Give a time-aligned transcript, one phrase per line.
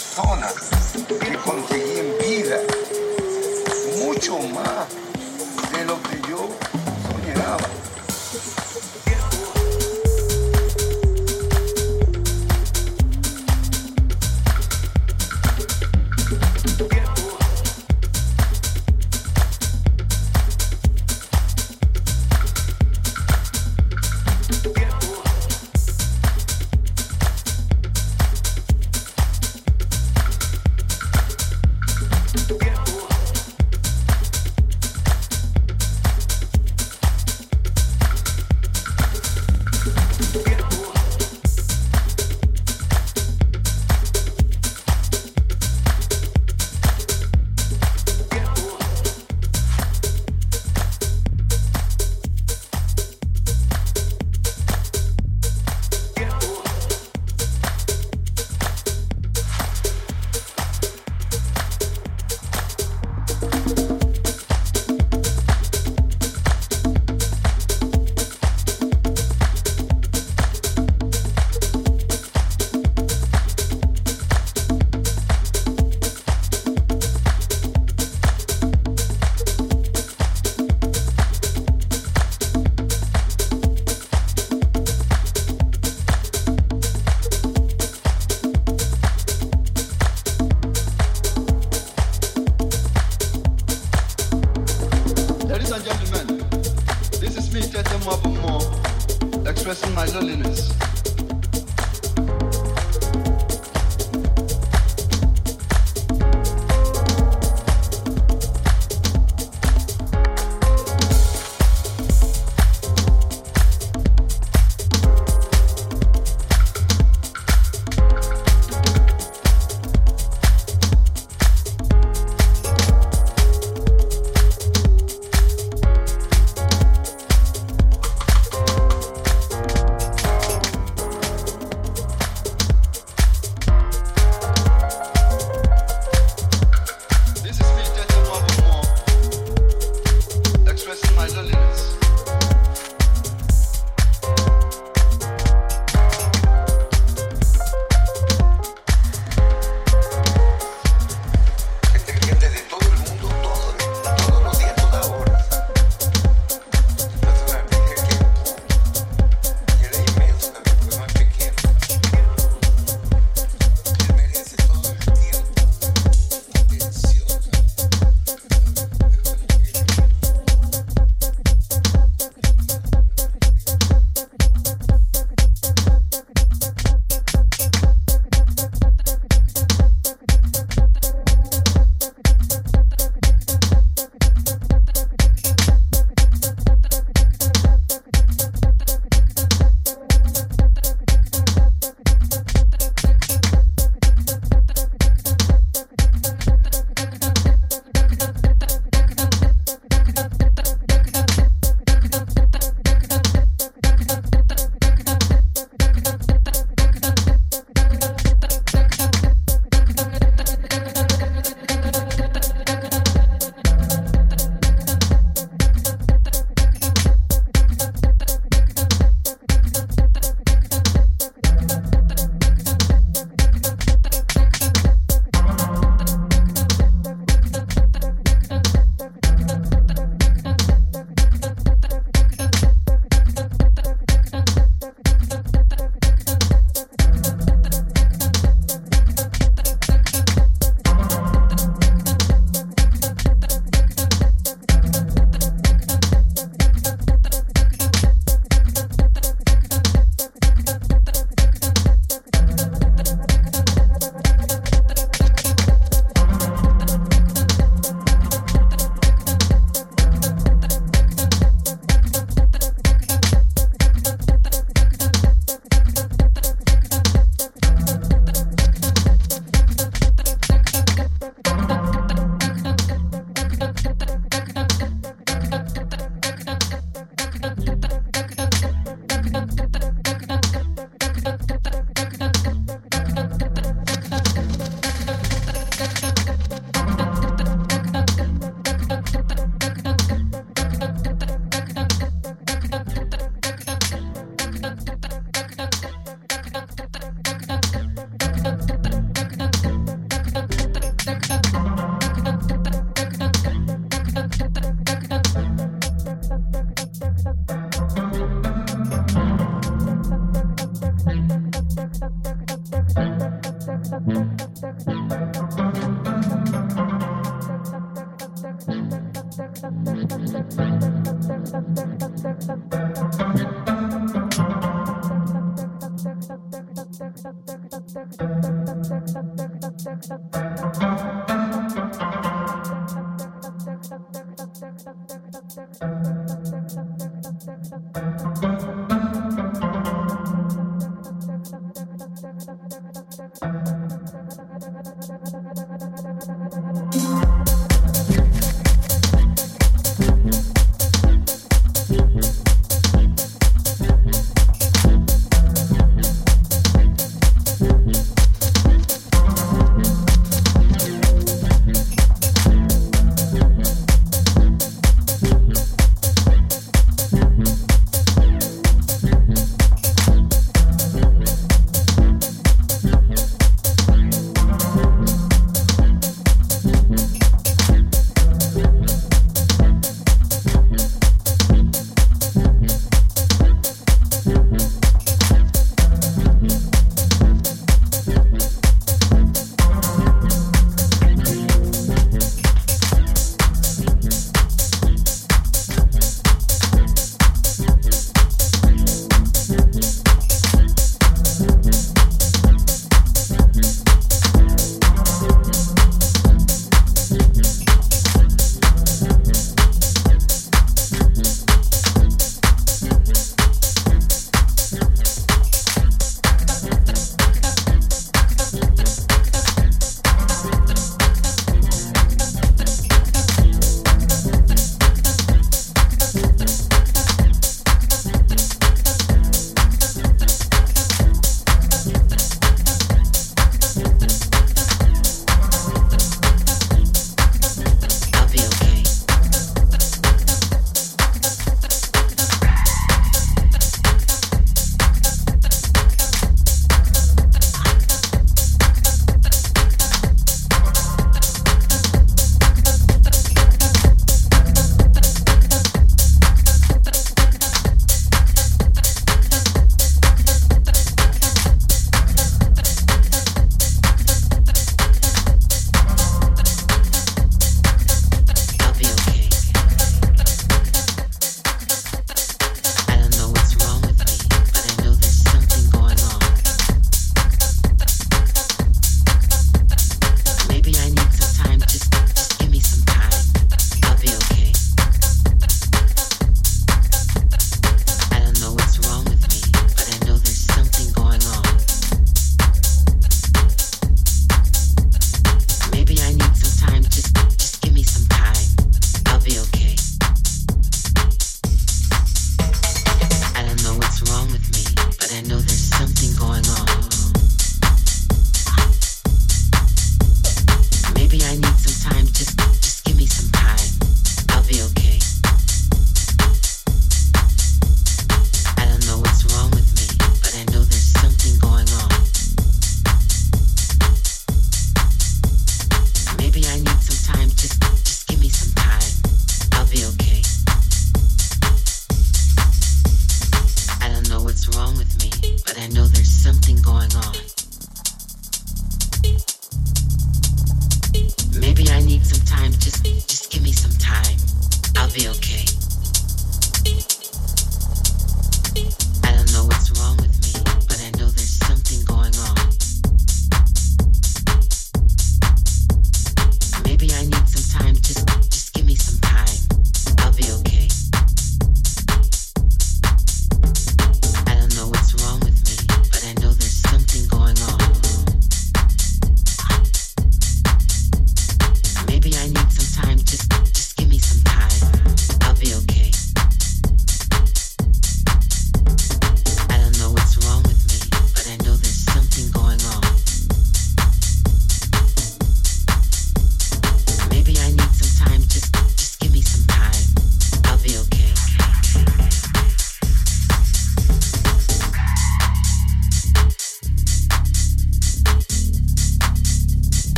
[0.00, 0.70] そうなんです
[1.04, 1.89] 基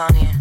[0.00, 0.39] Sonia.